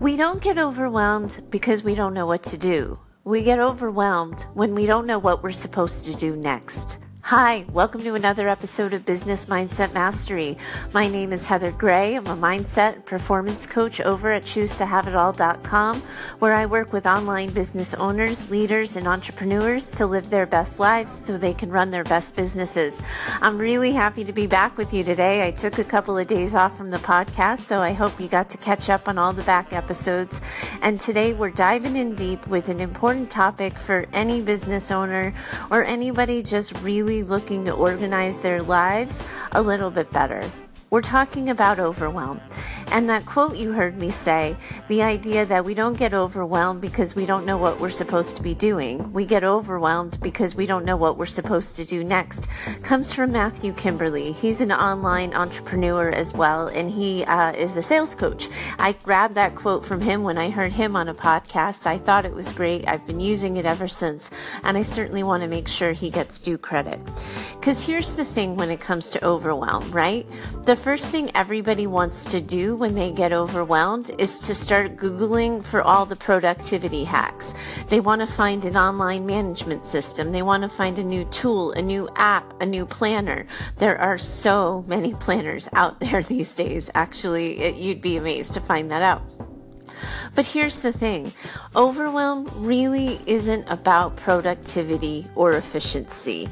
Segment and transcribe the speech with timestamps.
[0.00, 3.00] We don't get overwhelmed because we don't know what to do.
[3.24, 6.98] We get overwhelmed when we don't know what we're supposed to do next.
[7.28, 10.56] Hi, welcome to another episode of Business Mindset Mastery.
[10.94, 12.14] My name is Heather Gray.
[12.14, 16.00] I'm a mindset and performance coach over at choosetohaveitall.com,
[16.38, 21.12] where I work with online business owners, leaders, and entrepreneurs to live their best lives
[21.12, 23.02] so they can run their best businesses.
[23.42, 25.46] I'm really happy to be back with you today.
[25.46, 28.48] I took a couple of days off from the podcast, so I hope you got
[28.48, 30.40] to catch up on all the back episodes.
[30.80, 35.34] And today we're diving in deep with an important topic for any business owner
[35.70, 39.22] or anybody just really looking to organize their lives
[39.52, 40.50] a little bit better.
[40.90, 42.40] We're talking about overwhelm.
[42.86, 44.56] And that quote you heard me say,
[44.88, 48.42] the idea that we don't get overwhelmed because we don't know what we're supposed to
[48.42, 52.48] be doing, we get overwhelmed because we don't know what we're supposed to do next,
[52.82, 54.32] comes from Matthew Kimberley.
[54.32, 58.48] He's an online entrepreneur as well, and he uh, is a sales coach.
[58.78, 61.86] I grabbed that quote from him when I heard him on a podcast.
[61.86, 62.88] I thought it was great.
[62.88, 64.30] I've been using it ever since,
[64.62, 66.98] and I certainly want to make sure he gets due credit.
[67.68, 70.26] Because here's the thing when it comes to overwhelm, right?
[70.64, 75.62] The first thing everybody wants to do when they get overwhelmed is to start Googling
[75.62, 77.54] for all the productivity hacks.
[77.90, 80.32] They want to find an online management system.
[80.32, 83.46] They want to find a new tool, a new app, a new planner.
[83.76, 86.90] There are so many planners out there these days.
[86.94, 89.20] Actually, it, you'd be amazed to find that out.
[90.34, 91.32] But here's the thing
[91.74, 96.48] overwhelm really isn't about productivity or efficiency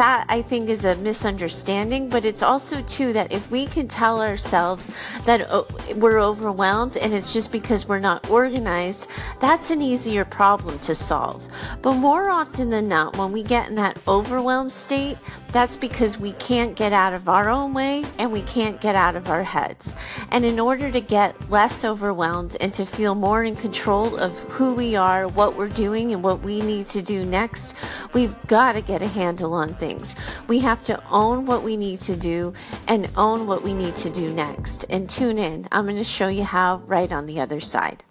[0.00, 4.22] that I think is a misunderstanding, but it's also too that if we can tell
[4.22, 4.90] ourselves
[5.26, 9.08] that oh, we're overwhelmed and it's just because we're not organized,
[9.40, 11.46] that's an easier problem to solve.
[11.82, 15.18] But more often than not, when we get in that overwhelmed state,
[15.52, 19.16] that's because we can't get out of our own way and we can't get out
[19.16, 19.96] of our heads.
[20.30, 24.74] And in order to get less overwhelmed and to feel more in control of who
[24.74, 27.74] we are, what we're doing, and what we need to do next,
[28.14, 30.16] we've got to get a handle on things.
[30.48, 32.54] We have to own what we need to do
[32.88, 34.84] and own what we need to do next.
[34.88, 35.68] And tune in.
[35.70, 38.02] I'm going to show you how right on the other side.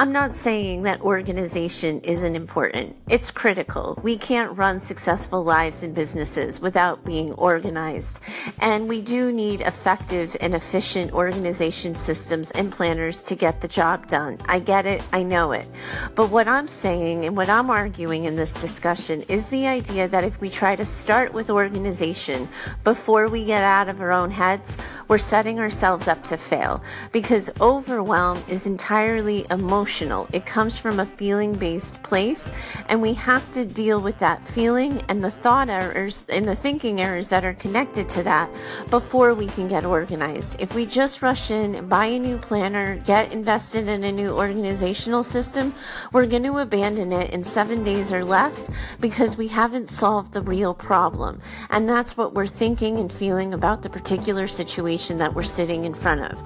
[0.00, 2.96] I'm not saying that organization isn't important.
[3.10, 4.00] It's critical.
[4.02, 8.22] We can't run successful lives and businesses without being organized.
[8.60, 14.06] And we do need effective and efficient organization systems and planners to get the job
[14.06, 14.38] done.
[14.48, 15.02] I get it.
[15.12, 15.68] I know it.
[16.14, 20.24] But what I'm saying and what I'm arguing in this discussion is the idea that
[20.24, 22.48] if we try to start with organization
[22.84, 24.78] before we get out of our own heads,
[25.08, 26.82] we're setting ourselves up to fail
[27.12, 30.28] because overwhelm is entirely emotional emotional.
[30.32, 32.52] It comes from a feeling based place,
[32.88, 37.00] and we have to deal with that feeling and the thought errors and the thinking
[37.00, 38.48] errors that are connected to that
[38.88, 40.60] before we can get organized.
[40.60, 45.24] If we just rush in, buy a new planner, get invested in a new organizational
[45.24, 45.74] system,
[46.12, 48.70] we're going to abandon it in seven days or less
[49.00, 51.40] because we haven't solved the real problem.
[51.70, 55.94] And that's what we're thinking and feeling about the particular situation that we're sitting in
[55.94, 56.40] front of.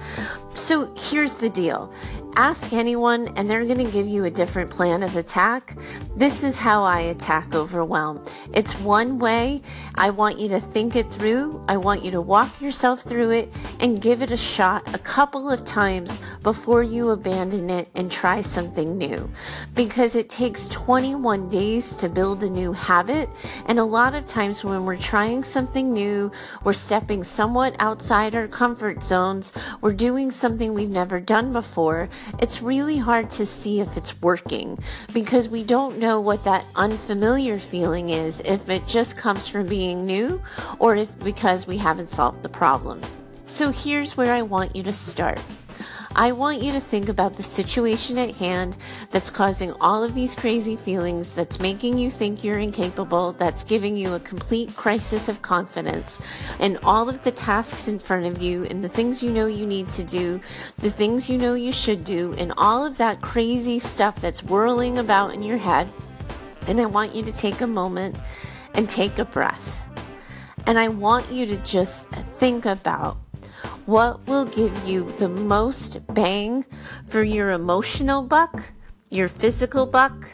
[0.55, 1.93] So here's the deal
[2.37, 5.75] ask anyone and they're going to give you a different plan of attack.
[6.15, 8.23] This is how I attack overwhelm.
[8.53, 9.61] It's one way.
[9.95, 11.63] I want you to think it through.
[11.67, 15.49] I want you to walk yourself through it and give it a shot a couple
[15.49, 19.29] of times before you abandon it and try something new.
[19.73, 23.29] Because it takes 21 days to build a new habit.
[23.65, 26.31] And a lot of times when we're trying something new,
[26.63, 29.51] we're stepping somewhat outside our comfort zones,
[29.81, 32.09] we're doing something we've never done before
[32.39, 34.79] it's really hard to see if it's working
[35.13, 40.05] because we don't know what that unfamiliar feeling is if it just comes from being
[40.05, 40.41] new
[40.79, 43.01] or if because we haven't solved the problem.
[43.43, 45.39] So here's where I want you to start.
[46.17, 48.77] I want you to think about the situation at hand
[49.11, 53.97] that's causing all of these crazy feelings, that's making you think you're incapable, that's giving
[53.97, 56.21] you a complete crisis of confidence,
[56.59, 59.65] and all of the tasks in front of you, and the things you know you
[59.65, 60.39] need to do,
[60.77, 64.97] the things you know you should do, and all of that crazy stuff that's whirling
[64.97, 65.85] about in your head.
[66.67, 68.15] And I want you to take a moment
[68.73, 69.85] and take a breath.
[70.65, 73.17] And I want you to just think about
[73.85, 76.65] what will give you the most bang
[77.07, 78.71] for your emotional buck,
[79.09, 80.27] your physical buck,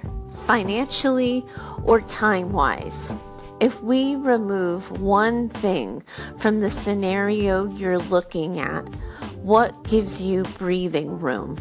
[0.45, 1.45] financially,
[1.83, 3.15] or time wise?
[3.59, 6.01] If we remove one thing
[6.37, 8.87] from the scenario you're looking at,
[9.43, 11.57] what gives you breathing room?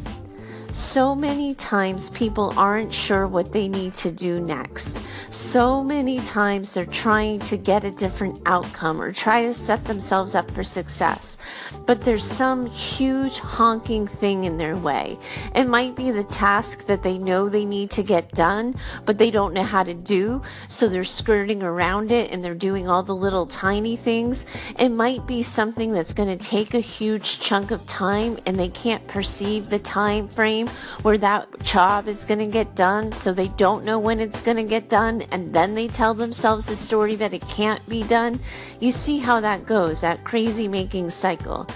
[0.73, 5.03] So many times people aren't sure what they need to do next.
[5.29, 10.37] So many times they're trying to get a different outcome or try to set themselves
[10.37, 11.39] up for success.
[11.87, 15.19] But there's some huge honking thing in their way.
[15.57, 18.77] It might be the task that they know they need to get done,
[19.07, 20.41] but they don't know how to do.
[20.69, 24.47] So they're skirting around it and they're doing all the little tiny things.
[24.79, 28.69] It might be something that's going to take a huge chunk of time and they
[28.69, 30.60] can't perceive the time frame
[31.03, 33.13] where that job is going to get done.
[33.13, 35.23] So they don't know when it's going to get done.
[35.31, 38.41] And then they tell themselves a story that it can't be done.
[38.81, 41.67] You see how that goes, that crazy making cycle.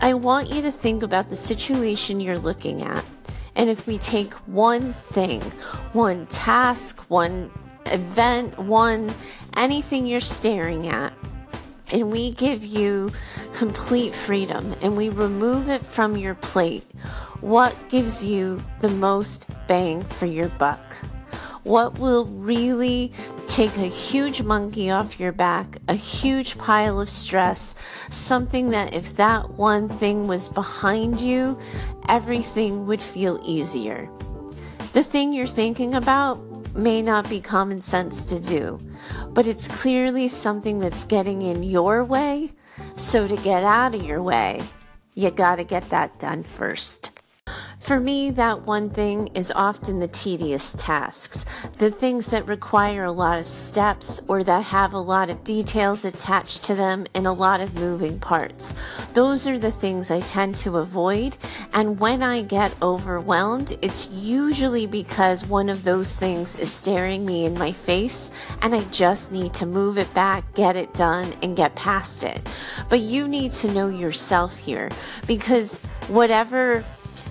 [0.00, 3.04] I want you to think about the situation you're looking at.
[3.54, 5.40] And if we take one thing,
[5.92, 7.50] one task, one
[7.86, 9.14] event, one
[9.56, 11.12] anything you're staring at,
[11.92, 13.12] and we give you
[13.54, 16.84] complete freedom and we remove it from your plate,
[17.40, 20.80] what gives you the most bang for your buck?
[21.62, 23.12] What will really
[23.46, 27.74] take a huge monkey off your back, a huge pile of stress,
[28.08, 31.58] something that if that one thing was behind you,
[32.08, 34.08] everything would feel easier.
[34.92, 36.38] The thing you're thinking about
[36.74, 38.80] may not be common sense to do,
[39.30, 42.50] but it's clearly something that's getting in your way.
[42.96, 44.62] So to get out of your way,
[45.14, 47.10] you gotta get that done first.
[47.80, 51.46] For me, that one thing is often the tedious tasks,
[51.78, 56.04] the things that require a lot of steps or that have a lot of details
[56.04, 58.74] attached to them and a lot of moving parts.
[59.14, 61.38] Those are the things I tend to avoid,
[61.72, 67.46] and when I get overwhelmed, it's usually because one of those things is staring me
[67.46, 68.30] in my face
[68.60, 72.46] and I just need to move it back, get it done, and get past it.
[72.90, 74.90] But you need to know yourself here
[75.26, 75.78] because
[76.08, 76.84] whatever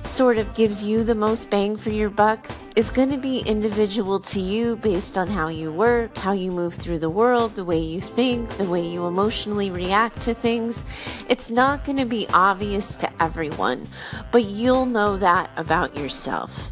[0.06, 4.20] sort of gives you the most bang for your buck is going to be individual
[4.20, 7.80] to you based on how you work, how you move through the world, the way
[7.80, 10.86] you think, the way you emotionally react to things.
[11.28, 13.88] It's not going to be obvious to everyone,
[14.32, 16.72] but you'll know that about yourself.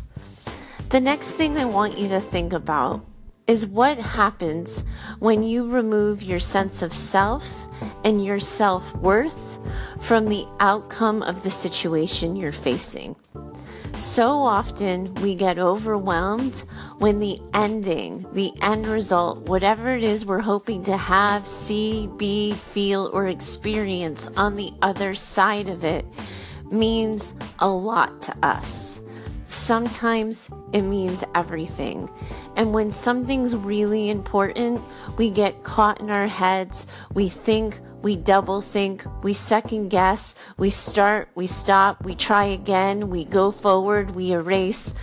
[0.89, 3.05] The next thing I want you to think about
[3.47, 4.83] is what happens
[5.19, 7.66] when you remove your sense of self
[8.03, 9.59] and your self worth
[10.01, 13.15] from the outcome of the situation you're facing.
[13.97, 16.63] So often we get overwhelmed
[16.99, 22.53] when the ending, the end result, whatever it is we're hoping to have, see, be,
[22.53, 26.05] feel, or experience on the other side of it
[26.71, 29.01] means a lot to us.
[29.49, 32.09] Sometimes it means everything.
[32.55, 34.81] And when something's really important,
[35.17, 36.85] we get caught in our heads.
[37.13, 43.09] We think we double think, we second guess, we start, we stop, we try again,
[43.09, 44.93] we go forward, we erase.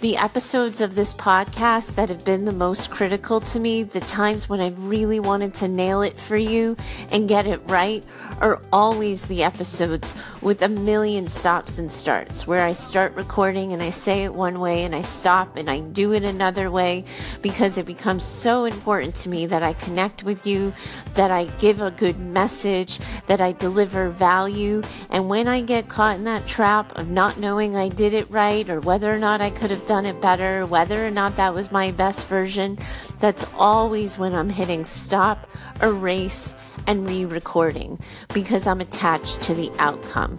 [0.00, 4.48] The episodes of this podcast that have been the most critical to me, the times
[4.48, 6.76] when I really wanted to nail it for you
[7.10, 8.04] and get it right,
[8.40, 13.82] are always the episodes with a million stops and starts where I start recording and
[13.82, 17.04] I say it one way and I stop and I do it another way
[17.42, 20.72] because it becomes so important to me that I connect with you,
[21.14, 24.82] that I give a good message message, that I deliver value.
[25.08, 28.68] And when I get caught in that trap of not knowing I did it right
[28.68, 31.72] or whether or not I could have done it better, whether or not that was
[31.72, 32.78] my best version,
[33.20, 35.48] that's always when I'm hitting stop,
[35.80, 36.54] erase,
[36.86, 37.98] and re recording
[38.34, 40.38] because I'm attached to the outcome.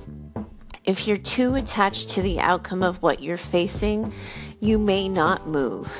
[0.83, 4.13] If you're too attached to the outcome of what you're facing,
[4.59, 5.91] you may not move.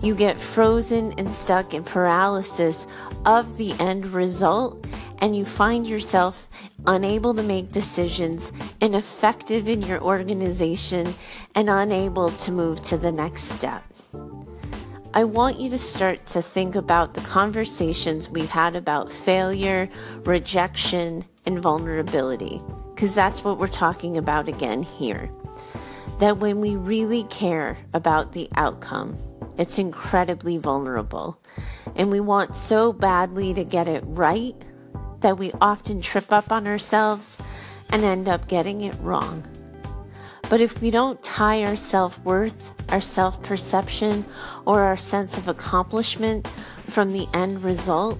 [0.00, 2.86] You get frozen and stuck in paralysis
[3.26, 4.86] of the end result,
[5.20, 6.48] and you find yourself
[6.86, 11.14] unable to make decisions, ineffective in your organization,
[11.54, 13.82] and unable to move to the next step.
[15.12, 19.88] I want you to start to think about the conversations we've had about failure,
[20.24, 22.62] rejection, and vulnerability,
[22.94, 25.28] because that's what we're talking about again here.
[26.20, 29.18] That when we really care about the outcome,
[29.58, 31.40] it's incredibly vulnerable.
[31.96, 34.54] And we want so badly to get it right
[35.20, 37.38] that we often trip up on ourselves
[37.90, 39.44] and end up getting it wrong.
[40.48, 44.24] But if we don't tie our self worth, our self perception,
[44.66, 46.48] or our sense of accomplishment
[46.86, 48.18] from the end result,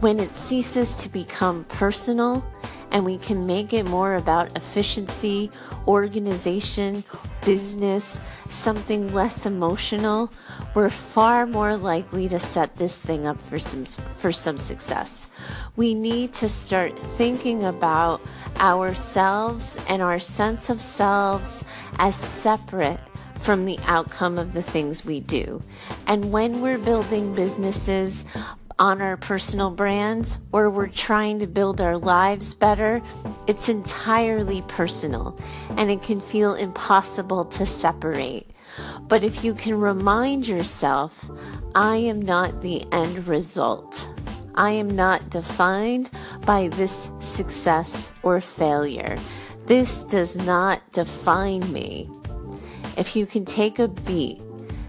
[0.00, 2.46] when it ceases to become personal
[2.90, 5.50] and we can make it more about efficiency,
[5.88, 7.02] organization,
[7.44, 10.30] business, something less emotional,
[10.74, 15.26] we're far more likely to set this thing up for some for some success.
[15.74, 18.20] We need to start thinking about
[18.60, 21.64] ourselves and our sense of selves
[21.98, 23.00] as separate
[23.38, 25.62] from the outcome of the things we do.
[26.06, 28.24] And when we're building businesses
[28.78, 33.02] on our personal brands or we're trying to build our lives better,
[33.46, 35.38] it's entirely personal
[35.70, 38.50] and it can feel impossible to separate.
[39.08, 41.28] But if you can remind yourself,
[41.74, 44.08] I am not the end result.
[44.54, 46.10] I am not defined
[46.44, 49.18] by this success or failure.
[49.66, 52.10] This does not define me.
[52.96, 54.40] If you can take a beat,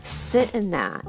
[0.04, 1.06] sit in that,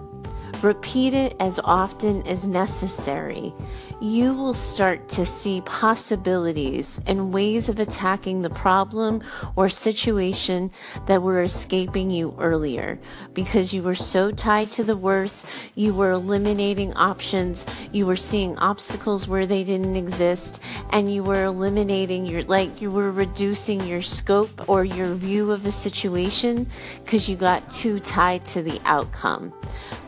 [0.62, 3.54] repeat it as often as necessary,
[4.00, 9.22] you will start to see possibilities and ways of attacking the problem
[9.56, 10.70] or situation
[11.06, 12.98] that were escaping you earlier
[13.34, 18.56] because you were so tied to the worth, you were eliminating options, you were seeing
[18.56, 24.00] obstacles where they didn't exist, and you were eliminating your, like, you were reducing your
[24.00, 26.66] scope or your view of a situation
[27.04, 29.52] because you got too tied to the outcome.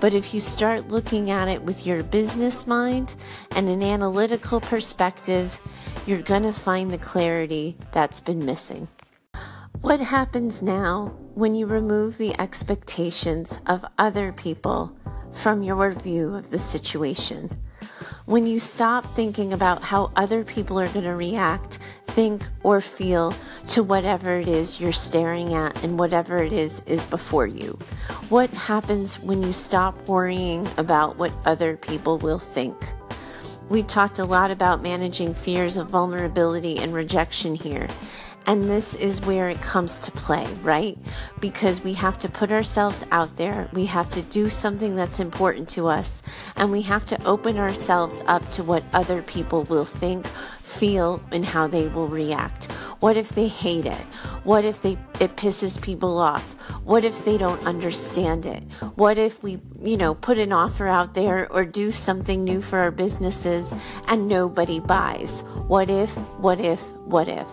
[0.00, 3.14] But if you start looking at it with your business mind
[3.52, 5.60] and an analytical perspective,
[6.06, 8.88] you're going to find the clarity that's been missing.
[9.80, 14.96] What happens now when you remove the expectations of other people
[15.32, 17.50] from your view of the situation?
[18.24, 21.80] When you stop thinking about how other people are going to react
[22.12, 23.34] think or feel
[23.68, 27.78] to whatever it is you're staring at and whatever it is is before you.
[28.28, 32.76] What happens when you stop worrying about what other people will think?
[33.72, 37.88] We've talked a lot about managing fears of vulnerability and rejection here.
[38.44, 40.98] And this is where it comes to play, right?
[41.40, 43.70] Because we have to put ourselves out there.
[43.72, 46.22] We have to do something that's important to us.
[46.54, 50.26] And we have to open ourselves up to what other people will think,
[50.62, 52.70] feel, and how they will react.
[53.00, 54.06] What if they hate it?
[54.44, 56.52] What if they it pisses people off?
[56.84, 58.62] What if they don't understand it?
[58.94, 62.78] What if we, you know, put an offer out there or do something new for
[62.78, 63.74] our businesses
[64.06, 65.42] and nobody buys?
[65.66, 67.48] What if, what if, what if?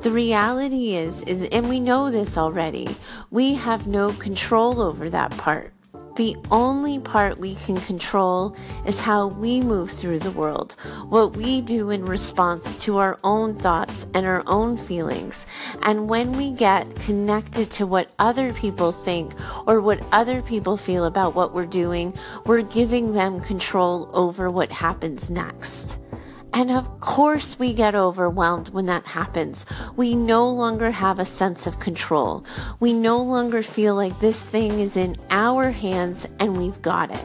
[0.00, 2.96] The reality is, is, and we know this already,
[3.30, 5.72] we have no control over that part.
[6.16, 8.54] The only part we can control
[8.84, 10.76] is how we move through the world,
[11.08, 15.46] what we do in response to our own thoughts and our own feelings.
[15.82, 19.32] And when we get connected to what other people think
[19.66, 22.12] or what other people feel about what we're doing,
[22.44, 25.98] we're giving them control over what happens next.
[26.54, 29.64] And of course, we get overwhelmed when that happens.
[29.96, 32.44] We no longer have a sense of control.
[32.78, 37.24] We no longer feel like this thing is in our hands and we've got it.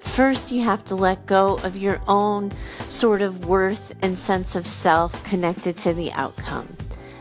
[0.00, 2.50] First, you have to let go of your own
[2.86, 6.76] sort of worth and sense of self connected to the outcome.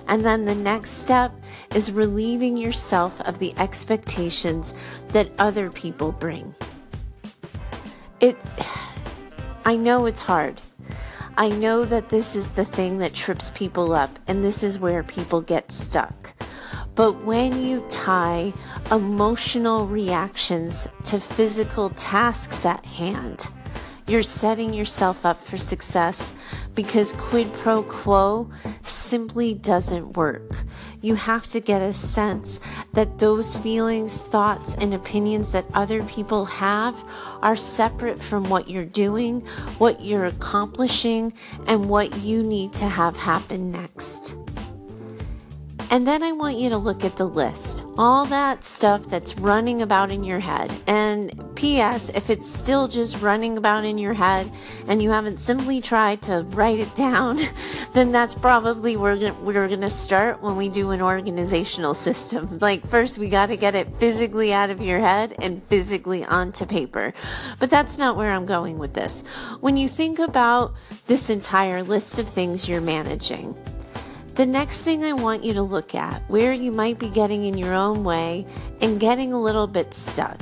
[0.07, 1.31] And then the next step
[1.75, 4.73] is relieving yourself of the expectations
[5.09, 6.55] that other people bring.
[8.19, 8.35] It,
[9.65, 10.59] I know it's hard.
[11.39, 15.03] I know that this is the thing that trips people up, and this is where
[15.03, 16.33] people get stuck.
[16.95, 18.51] But when you tie
[18.91, 23.47] emotional reactions to physical tasks at hand,
[24.09, 26.33] you're setting yourself up for success
[26.73, 28.49] because quid pro quo
[28.81, 30.63] simply doesn't work.
[30.99, 32.59] You have to get a sense
[32.93, 36.95] that those feelings, thoughts, and opinions that other people have
[37.43, 39.41] are separate from what you're doing,
[39.77, 41.31] what you're accomplishing,
[41.67, 44.35] and what you need to have happen next.
[45.91, 49.81] And then I want you to look at the list, all that stuff that's running
[49.81, 50.71] about in your head.
[50.85, 54.51] And P.S., if it's still just running about in your head
[54.87, 57.39] and you haven't simply tried to write it down,
[57.93, 62.59] then that's probably where we're going to start when we do an organizational system.
[62.69, 66.65] Like, first, we got to get it physically out of your head and physically onto
[66.65, 67.13] paper.
[67.57, 69.23] But that's not where I'm going with this.
[69.61, 70.73] When you think about
[71.07, 73.55] this entire list of things you're managing,
[74.39, 77.57] the next thing I want you to look at, where you might be getting in
[77.57, 78.47] your own way
[78.79, 80.39] and getting a little bit stuck,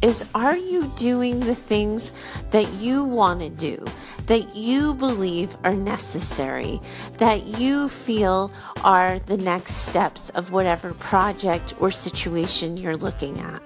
[0.00, 2.12] is are you doing the things
[2.52, 3.84] that you want to do,
[4.28, 6.80] that you believe are necessary,
[7.18, 8.50] that you feel
[8.82, 13.60] are the next steps of whatever project or situation you're looking at?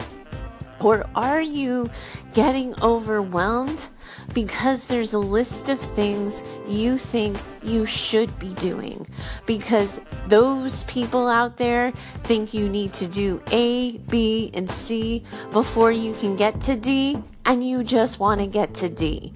[0.83, 1.91] Or are you
[2.35, 3.89] getting overwhelmed
[4.35, 9.07] because there's a list of things you think you should be doing?
[9.47, 11.93] Because those people out there
[12.25, 17.23] think you need to do A, B, and C before you can get to D,
[17.45, 19.33] and you just want to get to D?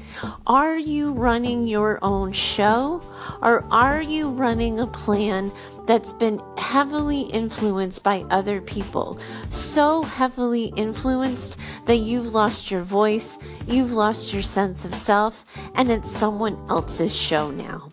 [0.47, 3.03] Are you running your own show
[3.43, 5.53] or are you running a plan
[5.87, 9.19] that's been heavily influenced by other people?
[9.51, 15.45] So heavily influenced that you've lost your voice, you've lost your sense of self,
[15.75, 17.93] and it's someone else's show now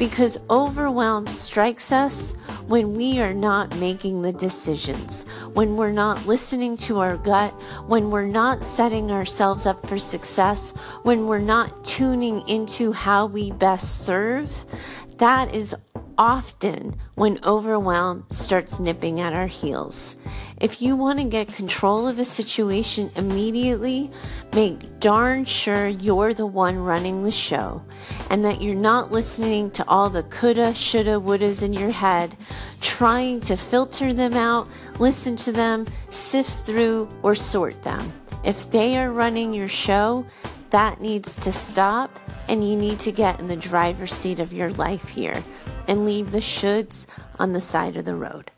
[0.00, 2.32] because overwhelm strikes us
[2.66, 7.50] when we are not making the decisions, when we're not listening to our gut,
[7.86, 10.70] when we're not setting ourselves up for success,
[11.02, 14.64] when we're not tuning into how we best serve.
[15.18, 15.76] That is
[16.16, 20.16] often when overwhelm starts nipping at our heels.
[20.60, 24.10] If you want to get control of a situation immediately,
[24.52, 27.82] make darn sure you're the one running the show
[28.28, 32.36] and that you're not listening to all the coulda, shoulda, wouldas in your head,
[32.82, 38.12] trying to filter them out, listen to them, sift through, or sort them.
[38.44, 40.26] If they are running your show,
[40.68, 44.72] that needs to stop and you need to get in the driver's seat of your
[44.72, 45.42] life here
[45.88, 47.06] and leave the shoulds
[47.38, 48.50] on the side of the road.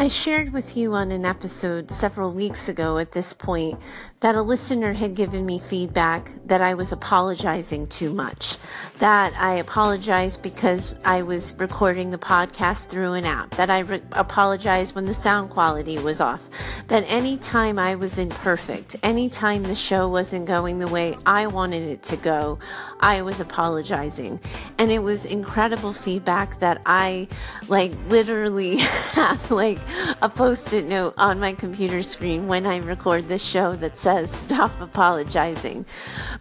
[0.00, 3.80] I shared with you on an episode several weeks ago at this point
[4.20, 8.56] that a listener had given me feedback that I was apologizing too much.
[8.98, 13.50] That I apologized because I was recording the podcast through an app.
[13.54, 16.48] That I re- apologized when the sound quality was off.
[16.88, 22.02] That anytime I was imperfect, anytime the show wasn't going the way I wanted it
[22.04, 22.58] to go,
[22.98, 24.40] I was apologizing.
[24.78, 27.28] And it was incredible feedback that I
[27.68, 28.78] like literally
[29.12, 29.78] have like
[30.20, 34.07] a post it note on my computer screen when I record this show that says,
[34.08, 35.84] says stop apologizing.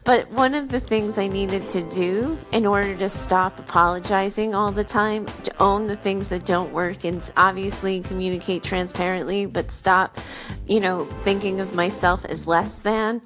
[0.05, 4.71] But one of the things I needed to do in order to stop apologizing all
[4.71, 10.17] the time, to own the things that don't work and obviously communicate transparently, but stop,
[10.65, 13.21] you know, thinking of myself as less than,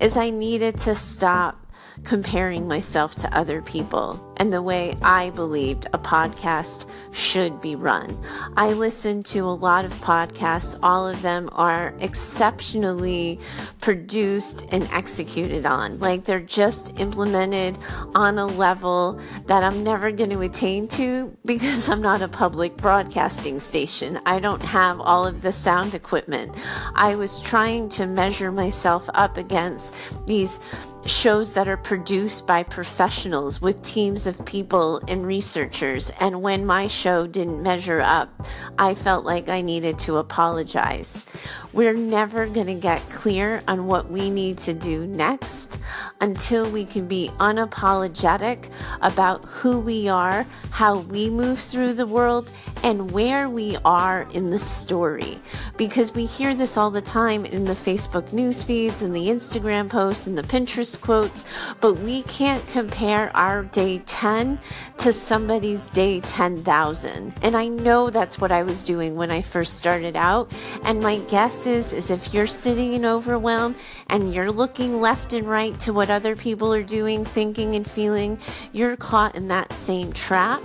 [0.00, 1.63] is I needed to stop
[2.02, 8.18] comparing myself to other people and the way I believed a podcast should be run.
[8.56, 10.78] I listen to a lot of podcasts.
[10.82, 13.38] All of them are exceptionally
[13.80, 15.98] produced and executed on.
[15.98, 17.78] Like they're just implemented
[18.14, 22.76] on a level that I'm never going to attain to because I'm not a public
[22.76, 24.20] broadcasting station.
[24.26, 26.54] I don't have all of the sound equipment.
[26.94, 29.94] I was trying to measure myself up against
[30.26, 30.58] these
[31.06, 36.10] shows that are produced by professionals with teams of people and researchers.
[36.20, 38.46] And when my show didn't measure up,
[38.78, 41.26] I felt like I needed to apologize.
[41.72, 45.78] We're never going to get clear on what we need to do next
[46.20, 48.70] until we can be unapologetic
[49.02, 52.50] about who we are, how we move through the world,
[52.82, 55.38] and where we are in the story.
[55.76, 59.90] Because we hear this all the time in the Facebook news feeds and the Instagram
[59.90, 61.44] posts and the Pinterest quotes,
[61.80, 64.58] but we can't compare our day 10
[64.98, 67.34] to somebody's day 10,000.
[67.42, 70.50] And I know that's what I was doing when I first started out.
[70.82, 73.76] And my guess is, is if you're sitting in overwhelm
[74.08, 78.38] and you're looking left and right to what other people are doing, thinking and feeling,
[78.72, 80.62] you're caught in that same trap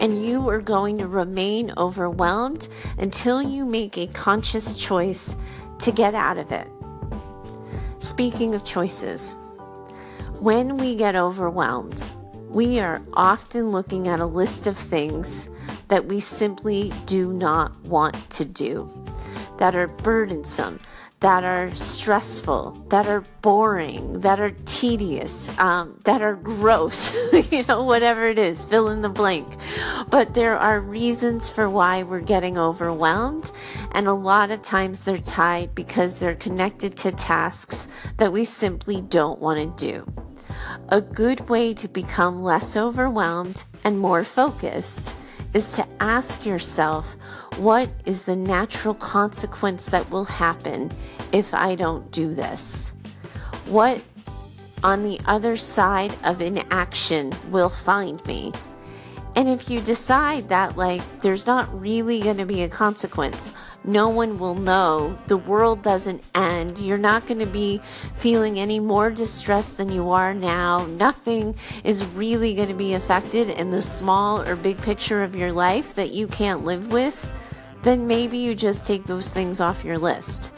[0.00, 5.36] and you are going to remain overwhelmed until you make a conscious choice
[5.78, 6.68] to get out of it.
[8.00, 9.36] Speaking of choices,
[10.40, 12.00] when we get overwhelmed,
[12.48, 15.48] we are often looking at a list of things
[15.88, 18.88] that we simply do not want to do,
[19.58, 20.78] that are burdensome,
[21.20, 27.12] that are stressful, that are boring, that are tedious, um, that are gross,
[27.50, 29.48] you know, whatever it is, fill in the blank.
[30.10, 33.50] But there are reasons for why we're getting overwhelmed,
[33.92, 39.00] and a lot of times they're tied because they're connected to tasks that we simply
[39.00, 40.12] don't want to do.
[40.88, 45.16] A good way to become less overwhelmed and more focused
[45.54, 47.16] is to ask yourself
[47.56, 50.90] what is the natural consequence that will happen
[51.32, 52.92] if I don't do this?
[53.66, 54.02] What
[54.84, 58.52] on the other side of inaction will find me?
[59.38, 64.08] And if you decide that, like, there's not really going to be a consequence, no
[64.08, 67.80] one will know, the world doesn't end, you're not going to be
[68.16, 73.48] feeling any more distressed than you are now, nothing is really going to be affected
[73.50, 77.30] in the small or big picture of your life that you can't live with,
[77.84, 80.50] then maybe you just take those things off your list.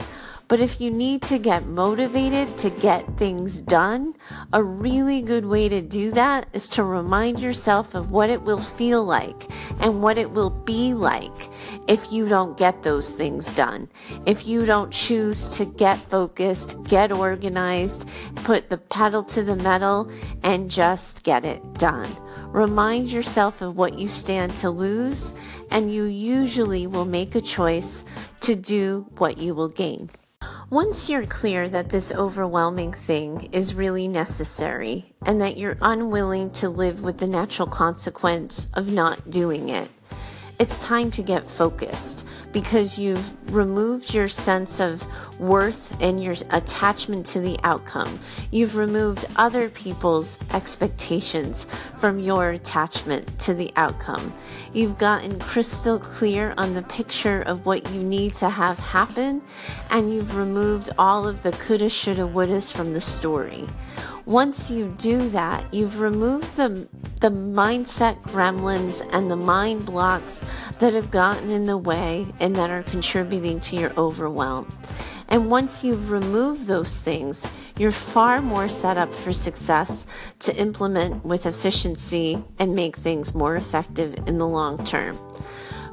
[0.51, 4.15] But if you need to get motivated to get things done,
[4.53, 8.59] a really good way to do that is to remind yourself of what it will
[8.59, 11.49] feel like and what it will be like
[11.87, 13.89] if you don't get those things done.
[14.27, 18.09] If you don't choose to get focused, get organized,
[18.43, 20.11] put the pedal to the metal,
[20.43, 22.11] and just get it done.
[22.49, 25.33] Remind yourself of what you stand to lose,
[25.71, 28.05] and you usually will make a choice
[28.41, 30.11] to do what you will gain.
[30.71, 36.69] Once you're clear that this overwhelming thing is really necessary and that you're unwilling to
[36.69, 39.91] live with the natural consequence of not doing it,
[40.61, 45.05] it's time to get focused because you've removed your sense of
[45.41, 48.21] worth and your attachment to the outcome.
[48.51, 51.67] You've removed other people's expectations
[51.99, 54.35] from your attachment to the outcome.
[54.73, 59.43] You've gotten crystal clear on the picture of what you need to have happen,
[59.91, 63.67] and you've removed all of the coulda, shoulda, wouldas from the story.
[64.27, 66.87] Once you do that, you've removed the,
[67.21, 70.45] the mindset gremlins and the mind blocks
[70.79, 74.71] that have gotten in the way and that are contributing to your overwhelm.
[75.31, 80.07] And once you've removed those things, you're far more set up for success
[80.41, 85.19] to implement with efficiency and make things more effective in the long term.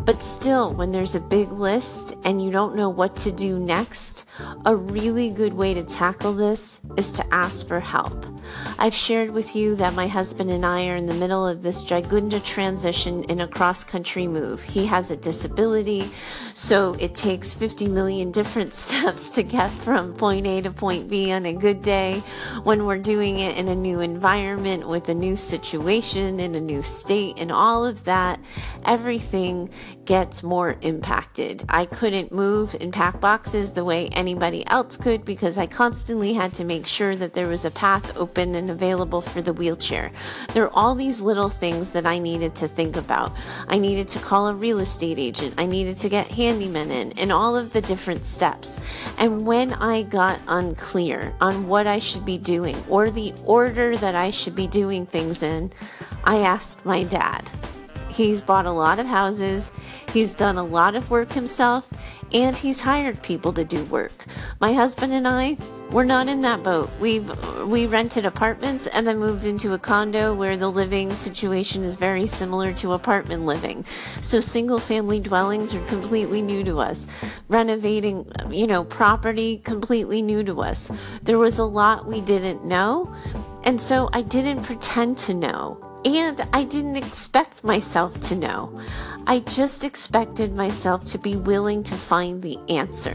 [0.08, 4.24] But still, when there's a big list and you don't know what to do next,
[4.66, 8.26] a really good way to tackle this is to ask for help.
[8.80, 11.84] I've shared with you that my husband and I are in the middle of this
[11.84, 14.64] Jagunda transition in a cross country move.
[14.64, 16.10] He has a disability,
[16.54, 21.34] so it takes 50 million different steps to get from point A to point B
[21.34, 22.24] on a good day.
[22.64, 26.82] When we're doing it in a new environment with a new situation in a new
[26.82, 28.40] state and all of that,
[28.86, 29.70] everything
[30.08, 31.64] gets more impacted.
[31.68, 36.54] I couldn't move and pack boxes the way anybody else could because I constantly had
[36.56, 40.12] to make sure that there was a path open and available for the wheelchair.
[40.54, 43.34] There are all these little things that I needed to think about.
[43.68, 47.32] I needed to call a real estate agent, I needed to get handymen in, and
[47.32, 48.80] all of the different steps.
[49.18, 54.16] And when I got unclear on what I should be doing or the order that
[54.16, 55.70] I should be doing things in,
[56.24, 57.44] I asked my dad.
[58.10, 59.72] He's bought a lot of houses,
[60.12, 61.90] he's done a lot of work himself,
[62.34, 64.26] and he's hired people to do work.
[64.60, 65.58] My husband and I,
[65.92, 66.90] we're not in that boat.
[67.00, 67.28] We've
[67.66, 72.28] we rented apartments and then moved into a condo where the living situation is very
[72.28, 73.86] similar to apartment living.
[74.20, 77.08] So single family dwellings are completely new to us.
[77.48, 80.92] Renovating, you know, property completely new to us.
[81.24, 83.14] There was a lot we didn't know,
[83.64, 85.87] and so I didn't pretend to know.
[86.06, 88.80] And I didn't expect myself to know.
[89.26, 93.14] I just expected myself to be willing to find the answer.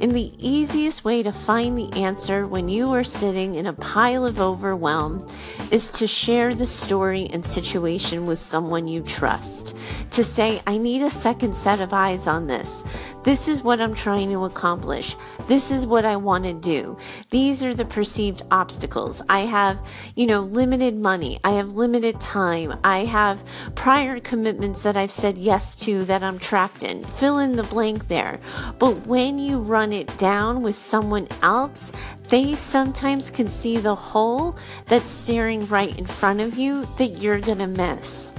[0.00, 4.24] And the easiest way to find the answer when you are sitting in a pile
[4.24, 5.28] of overwhelm
[5.70, 9.76] is to share the story and situation with someone you trust.
[10.12, 12.84] To say, I need a second set of eyes on this.
[13.22, 15.14] This is what I'm trying to accomplish.
[15.46, 16.96] This is what I want to do.
[17.28, 19.20] These are the perceived obstacles.
[19.28, 19.78] I have,
[20.14, 21.38] you know, limited money.
[21.44, 22.29] I have limited time.
[22.36, 27.02] I have prior commitments that I've said yes to that I'm trapped in.
[27.02, 28.38] Fill in the blank there.
[28.78, 31.92] But when you run it down with someone else,
[32.28, 37.40] they sometimes can see the hole that's staring right in front of you that you're
[37.40, 38.32] going to miss.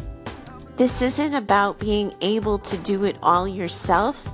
[0.81, 4.27] This isn't about being able to do it all yourself.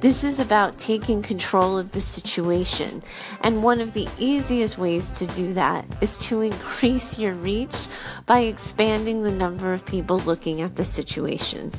[0.00, 3.02] This is about taking control of the situation.
[3.40, 7.86] And one of the easiest ways to do that is to increase your reach
[8.26, 11.72] by expanding the number of people looking at the situation.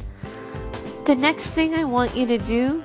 [1.06, 2.84] The next thing I want you to do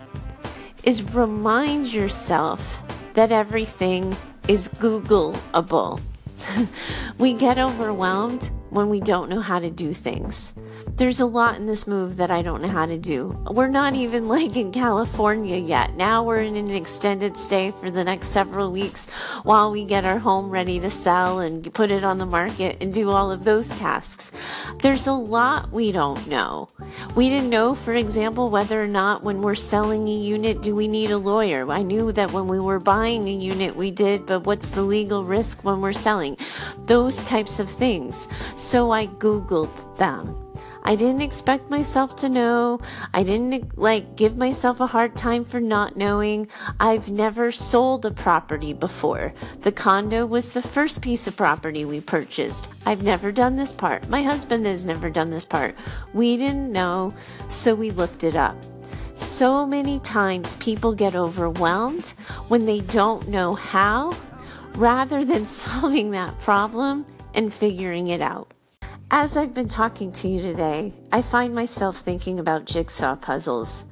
[0.82, 2.82] is remind yourself
[3.14, 4.14] that everything
[4.46, 6.02] is Googleable.
[7.18, 10.54] we get overwhelmed when we don't know how to do things.
[10.96, 13.38] There's a lot in this move that I don't know how to do.
[13.50, 15.96] We're not even like in California yet.
[15.96, 19.06] Now we're in an extended stay for the next several weeks
[19.42, 22.92] while we get our home ready to sell and put it on the market and
[22.92, 24.32] do all of those tasks.
[24.82, 26.68] There's a lot we don't know.
[27.14, 30.88] We didn't know, for example, whether or not when we're selling a unit, do we
[30.88, 31.70] need a lawyer?
[31.70, 35.24] I knew that when we were buying a unit, we did, but what's the legal
[35.24, 36.36] risk when we're selling?
[36.86, 38.28] Those types of things.
[38.60, 40.36] So I Googled them.
[40.82, 42.80] I didn't expect myself to know.
[43.14, 46.46] I didn't like give myself a hard time for not knowing.
[46.78, 49.32] I've never sold a property before.
[49.62, 52.68] The condo was the first piece of property we purchased.
[52.84, 54.10] I've never done this part.
[54.10, 55.74] My husband has never done this part.
[56.12, 57.14] We didn't know,
[57.48, 58.58] so we looked it up.
[59.14, 62.08] So many times people get overwhelmed
[62.48, 64.14] when they don't know how
[64.74, 68.52] rather than solving that problem and figuring it out.
[69.10, 73.86] As I've been talking to you today, I find myself thinking about jigsaw puzzles.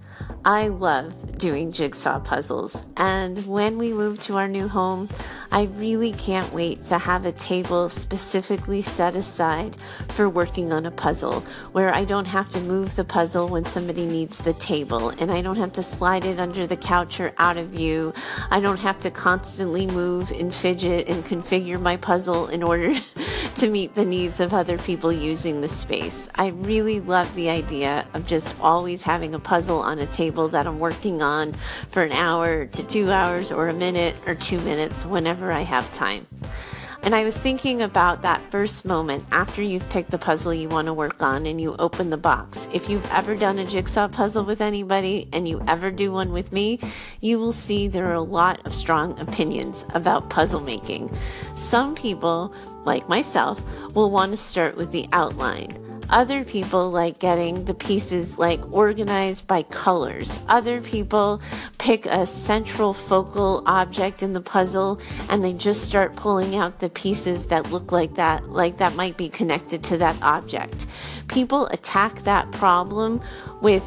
[0.49, 2.87] I love doing jigsaw puzzles.
[2.97, 5.11] And when we move to our new home,
[5.53, 9.77] I really can't wait to have a table specifically set aside
[10.09, 11.41] for working on a puzzle
[11.73, 15.43] where I don't have to move the puzzle when somebody needs the table and I
[15.43, 18.15] don't have to slide it under the couch or out of view.
[18.51, 22.95] I don't have to constantly move and fidget and configure my puzzle in order
[23.57, 26.29] to meet the needs of other people using the space.
[26.35, 30.69] I really love the idea of just always having a puzzle on a table that
[30.69, 31.55] I'm working on
[31.91, 35.91] for an hour to two hours or a minute or two minutes whenever I have
[35.91, 36.29] time.
[37.03, 40.87] And I was thinking about that first moment after you've picked the puzzle you want
[40.87, 42.69] to work on and you open the box.
[42.73, 46.53] If you've ever done a jigsaw puzzle with anybody and you ever do one with
[46.53, 46.81] me,
[47.21, 51.17] you will see there are a lot of strong opinions about puzzle making.
[51.55, 52.53] Some people,
[52.85, 53.63] like myself,
[53.95, 55.88] will want to start with the outline.
[56.11, 60.39] Other people like getting the pieces like organized by colors.
[60.49, 61.43] Other people
[61.77, 66.89] pick a central focal object in the puzzle and they just start pulling out the
[66.89, 70.87] pieces that look like that, like that might be connected to that object.
[71.29, 73.21] People attack that problem
[73.61, 73.85] with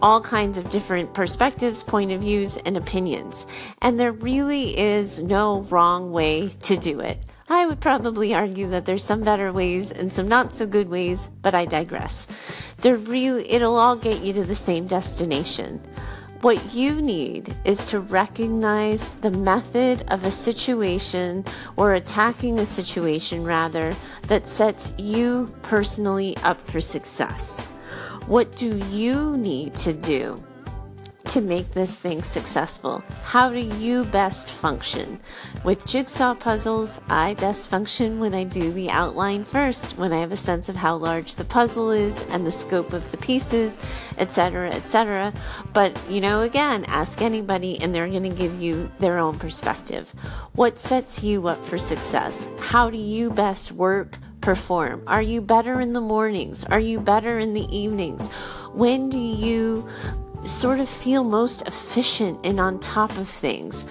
[0.00, 3.46] all kinds of different perspectives, point of views, and opinions.
[3.82, 7.18] And there really is no wrong way to do it.
[7.48, 11.28] I would probably argue that there's some better ways and some not so good ways,
[11.42, 12.26] but I digress.
[12.82, 15.80] Really it'll all get you to the same destination.
[16.40, 21.44] What you need is to recognize the method of a situation
[21.76, 23.96] or attacking a situation rather
[24.28, 27.66] that sets you personally up for success.
[28.26, 30.42] What do you need to do
[31.28, 33.02] to make this thing successful?
[33.22, 35.20] How do you best function?
[35.64, 40.32] With jigsaw puzzles, I best function when I do the outline first, when I have
[40.32, 43.78] a sense of how large the puzzle is and the scope of the pieces,
[44.18, 45.32] etc., etc.
[45.72, 50.14] But, you know, again, ask anybody and they're going to give you their own perspective.
[50.54, 52.46] What sets you up for success?
[52.58, 54.18] How do you best work?
[54.40, 55.02] Perform?
[55.06, 56.64] Are you better in the mornings?
[56.64, 58.28] Are you better in the evenings?
[58.74, 59.88] When do you
[60.46, 63.86] sort of feel most efficient and on top of things?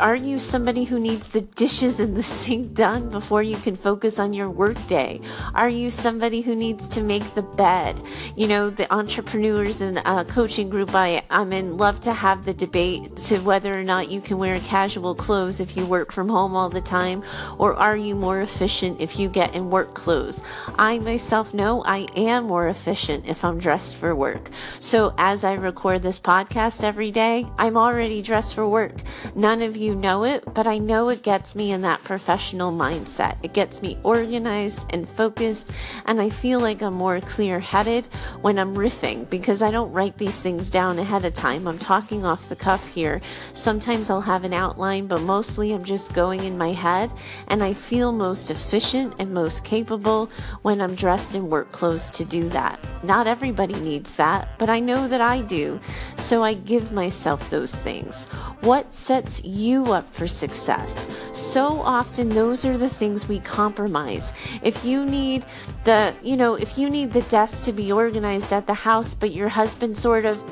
[0.00, 4.18] Are you somebody who needs the dishes in the sink done before you can focus
[4.18, 5.20] on your workday?
[5.54, 8.00] Are you somebody who needs to make the bed?
[8.36, 12.54] You know, the entrepreneurs and uh, coaching group I, I'm in love to have the
[12.54, 16.54] debate to whether or not you can wear casual clothes if you work from home
[16.54, 17.24] all the time,
[17.58, 20.42] or are you more efficient if you get in work clothes?
[20.78, 24.50] I myself know I am more efficient if I'm dressed for work.
[24.78, 28.92] So as I record record this podcast every day, I'm already dressed for work.
[29.34, 33.36] None of you know it, but I know it gets me in that professional mindset.
[33.42, 35.70] It gets me organized and focused,
[36.04, 38.06] and I feel like I'm more clear headed
[38.42, 41.66] when I'm riffing because I don't write these things down ahead of time.
[41.66, 43.22] I'm talking off the cuff here.
[43.54, 47.10] Sometimes I'll have an outline, but mostly I'm just going in my head,
[47.46, 50.28] and I feel most efficient and most capable
[50.60, 52.78] when I'm dressed in work clothes to do that.
[53.02, 55.77] Not everybody needs that, but I know that I do
[56.16, 58.26] so I give myself those things.
[58.60, 61.08] What sets you up for success?
[61.32, 64.32] So often those are the things we compromise.
[64.62, 65.44] If you need
[65.84, 69.32] the, you know, if you need the desk to be organized at the house, but
[69.32, 70.42] your husband sort of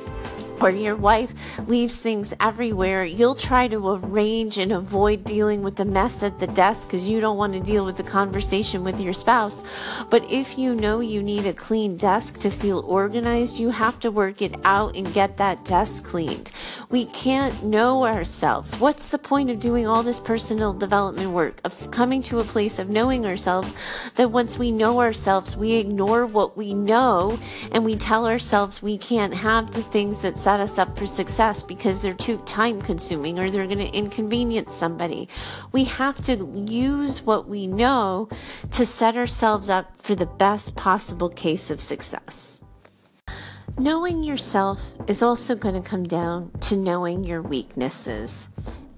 [0.60, 1.32] or your wife
[1.68, 6.46] leaves things everywhere, you'll try to arrange and avoid dealing with the mess at the
[6.48, 9.62] desk because you don't want to deal with the conversation with your spouse.
[10.10, 14.10] But if you know you need a clean desk to feel organized, you have to
[14.10, 16.50] work it out and get that desk cleaned.
[16.88, 18.76] We can't know ourselves.
[18.76, 22.78] What's the point of doing all this personal development work, of coming to a place
[22.78, 23.74] of knowing ourselves
[24.16, 27.38] that once we know ourselves, we ignore what we know
[27.72, 31.60] and we tell ourselves we can't have the things that set us up for success
[31.60, 35.28] because they're too time consuming or they're going to inconvenience somebody.
[35.72, 38.28] We have to use what we know
[38.70, 42.62] to set ourselves up for the best possible case of success.
[43.76, 48.50] Knowing yourself is also going to come down to knowing your weaknesses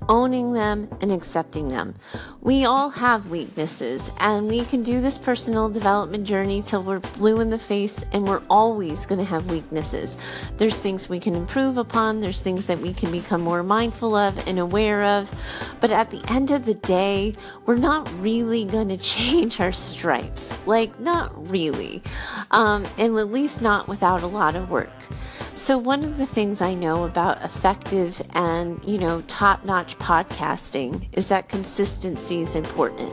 [0.08, 1.94] owning them and accepting them.
[2.40, 7.40] We all have weaknesses and we can do this personal development journey till we're blue
[7.40, 10.18] in the face and we're always going to have weaknesses.
[10.56, 14.38] There's things we can improve upon, there's things that we can become more mindful of
[14.46, 15.30] and aware of.
[15.80, 20.58] But at the end of the day, we're not really going to change our stripes.
[20.66, 22.02] Like, not really.
[22.50, 24.88] Um, and at least not without a lot of work.
[25.58, 31.08] So, one of the things I know about effective and, you know, top notch podcasting
[31.14, 33.12] is that consistency is important.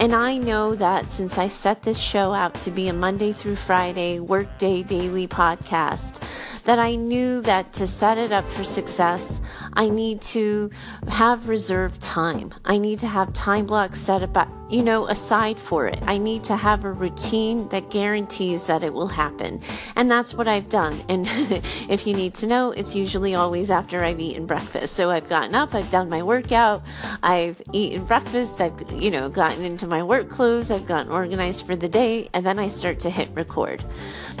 [0.00, 3.54] And I know that since I set this show out to be a Monday through
[3.54, 6.20] Friday workday daily podcast,
[6.64, 9.40] that I knew that to set it up for success,
[9.72, 10.70] I need to
[11.08, 12.52] have reserved time.
[12.64, 15.98] I need to have time blocks set up, you know, aside for it.
[16.02, 19.60] I need to have a routine that guarantees that it will happen.
[19.96, 21.02] And that's what I've done.
[21.08, 21.26] And
[21.88, 24.94] if you need to know, it's usually always after I've eaten breakfast.
[24.94, 26.82] So I've gotten up, I've done my workout,
[27.22, 31.76] I've eaten breakfast, I've, you know, gotten into my work clothes, I've gotten organized for
[31.76, 33.82] the day, and then I start to hit record.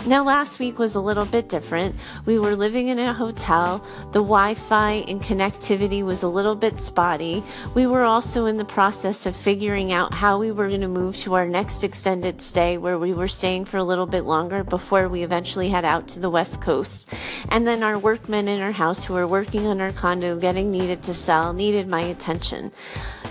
[0.06, 1.94] Now, last week was a little bit different.
[2.24, 3.84] We were living in a hotel.
[4.12, 7.44] The Wi Fi and connectivity was a little bit spotty.
[7.74, 11.16] We were also in the process of figuring out how we were going to move
[11.18, 15.08] to our next extended stay, where we were staying for a little bit longer before
[15.08, 17.08] we eventually head out to the West Coast.
[17.50, 21.02] And then our workmen in our house who were working on our condo, getting needed
[21.04, 22.72] to sell, needed my attention.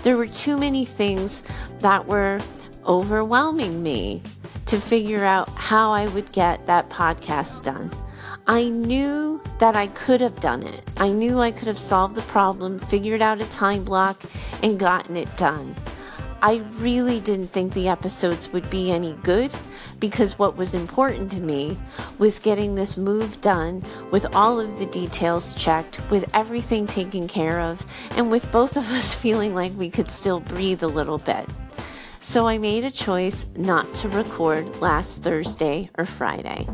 [0.02, 1.42] There were too many things
[1.80, 2.40] that were
[2.86, 4.22] overwhelming me
[4.70, 7.90] to figure out how I would get that podcast done.
[8.46, 10.88] I knew that I could have done it.
[10.96, 14.22] I knew I could have solved the problem, figured out a time block,
[14.62, 15.74] and gotten it done.
[16.40, 19.50] I really didn't think the episodes would be any good
[19.98, 21.76] because what was important to me
[22.18, 27.60] was getting this move done with all of the details checked, with everything taken care
[27.60, 31.48] of, and with both of us feeling like we could still breathe a little bit.
[32.22, 36.68] So I made a choice not to record last Thursday or Friday.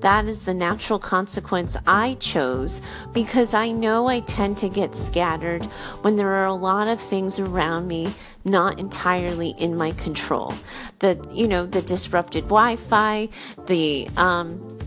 [0.00, 2.82] That is the natural consequence I chose
[3.14, 5.64] because I know I tend to get scattered
[6.02, 8.12] when there are a lot of things around me
[8.44, 10.52] not entirely in my control.
[10.98, 13.30] The, you know, the disrupted Wi Fi,
[13.66, 14.79] the, um,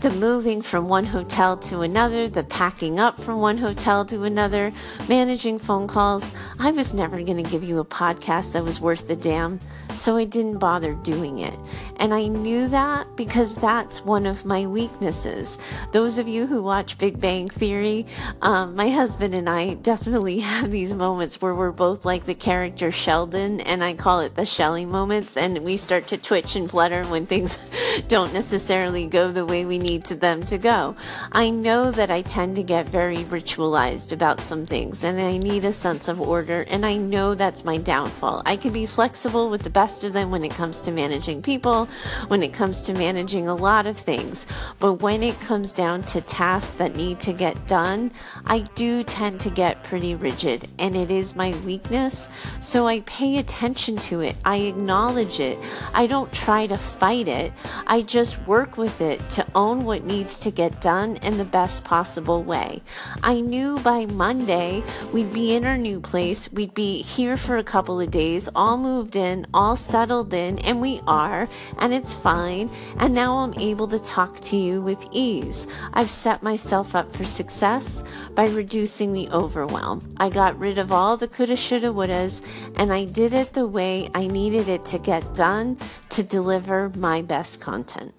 [0.00, 4.72] the moving from one hotel to another, the packing up from one hotel to another,
[5.08, 6.32] managing phone calls.
[6.58, 9.60] I was never going to give you a podcast that was worth the damn,
[9.94, 11.58] so I didn't bother doing it.
[11.96, 15.58] And I knew that because that's one of my weaknesses.
[15.92, 18.06] Those of you who watch Big Bang Theory,
[18.42, 22.90] um, my husband and I definitely have these moments where we're both like the character
[22.90, 27.04] Sheldon, and I call it the Shelly moments, and we start to twitch and flutter
[27.04, 27.58] when things
[28.08, 30.96] don't necessarily go the way we need to them to go.
[31.32, 35.64] I know that I tend to get very ritualized about some things and I need
[35.64, 38.42] a sense of order, and I know that's my downfall.
[38.46, 41.88] I can be flexible with the best of them when it comes to managing people,
[42.28, 44.46] when it comes to managing a lot of things,
[44.78, 48.12] but when it comes down to tasks that need to get done,
[48.44, 52.28] I do tend to get pretty rigid, and it is my weakness.
[52.60, 55.56] So I pay attention to it, I acknowledge it,
[55.94, 57.50] I don't try to fight it,
[57.86, 61.84] I just work with it to own what needs to get done in the best
[61.84, 62.82] possible way.
[63.22, 67.64] I knew by Monday we'd be in our new place, we'd be here for a
[67.64, 72.70] couple of days, all moved in, all settled in, and we are, and it's fine.
[72.98, 75.66] And now I'm able to talk to you with ease.
[75.92, 78.04] I've set myself up for success
[78.34, 80.14] by reducing the overwhelm.
[80.18, 82.42] I got rid of all the coulda, shoulda, wouldas,
[82.76, 85.78] and I did it the way I needed it to get done
[86.10, 88.14] to deliver my best content.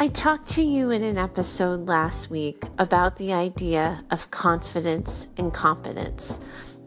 [0.00, 5.52] I talked to you in an episode last week about the idea of confidence and
[5.52, 6.38] competence.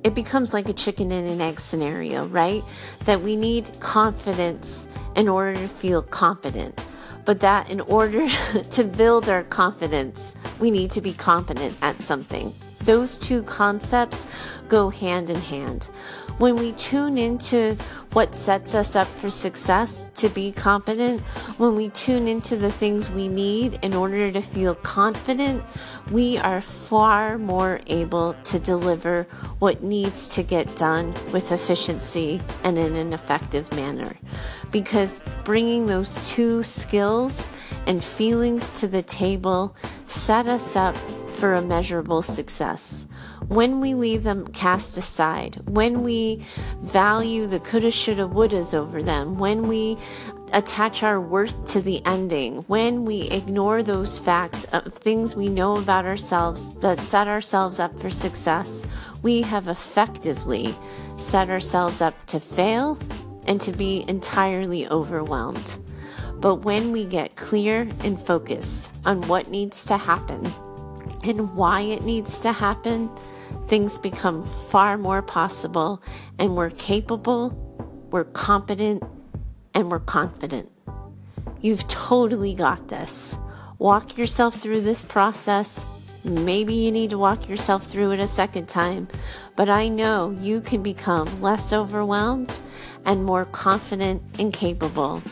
[0.03, 2.63] It becomes like a chicken and an egg scenario, right?
[3.05, 6.79] That we need confidence in order to feel competent.
[7.23, 8.27] But that in order
[8.71, 12.53] to build our confidence, we need to be competent at something.
[12.85, 14.25] Those two concepts
[14.67, 15.89] go hand in hand.
[16.37, 17.77] When we tune into
[18.13, 21.21] what sets us up for success to be competent,
[21.59, 25.63] when we tune into the things we need in order to feel confident,
[26.11, 29.27] we are far more able to deliver
[29.59, 34.17] what needs to get done with efficiency and in an effective manner.
[34.71, 37.49] Because bringing those two skills
[37.85, 39.75] and feelings to the table
[40.07, 40.95] set us up
[41.33, 43.05] for a measurable success.
[43.47, 46.45] When we leave them cast aside, when we
[46.79, 49.97] value the coulda, shoulda, wouldas over them, when we
[50.53, 55.77] attach our worth to the ending, when we ignore those facts of things we know
[55.77, 58.85] about ourselves that set ourselves up for success,
[59.21, 60.75] we have effectively
[61.17, 62.97] set ourselves up to fail
[63.47, 65.77] and to be entirely overwhelmed.
[66.35, 70.51] But when we get clear and focused on what needs to happen
[71.23, 73.09] and why it needs to happen,
[73.67, 76.01] things become far more possible
[76.39, 77.49] and we're capable,
[78.11, 79.03] we're competent,
[79.73, 80.69] and we're confident.
[81.61, 83.37] You've totally got this.
[83.77, 85.85] walk yourself through this process.
[86.23, 89.07] Maybe you need to walk yourself through it a second time,
[89.55, 92.59] but I know you can become less overwhelmed
[93.05, 95.23] and more confident and capable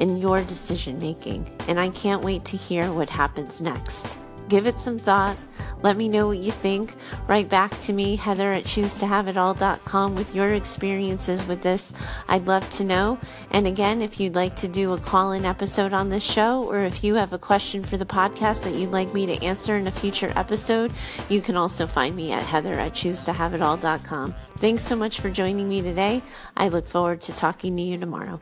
[0.00, 1.48] in your decision making.
[1.68, 4.18] And I can't wait to hear what happens next
[4.48, 5.36] give it some thought.
[5.82, 6.94] Let me know what you think.
[7.26, 11.92] Write back to me, Heather at choosetohaveitall.com, with your experiences with this.
[12.28, 13.18] I'd love to know.
[13.50, 16.82] And again, if you'd like to do a call in episode on this show, or
[16.82, 19.86] if you have a question for the podcast that you'd like me to answer in
[19.86, 20.92] a future episode,
[21.28, 24.34] you can also find me at Heather at choosetohaveitall.com.
[24.58, 26.22] Thanks so much for joining me today.
[26.56, 28.40] I look forward to talking to you tomorrow.